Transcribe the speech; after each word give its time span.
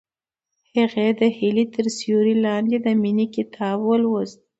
هغې 0.75 1.07
د 1.19 1.21
هیلې 1.37 1.65
تر 1.75 1.85
سیوري 1.97 2.35
لاندې 2.45 2.77
د 2.85 2.87
مینې 3.01 3.25
کتاب 3.35 3.77
ولوست. 3.83 4.39